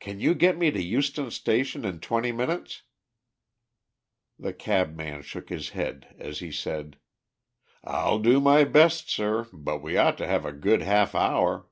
[0.00, 2.84] "Can you get me to Euston Station in twenty minutes?"
[4.38, 6.98] The cabman shook his head, as he said
[7.84, 11.68] "I'll do my best, sir, but we ought to have a good half hour."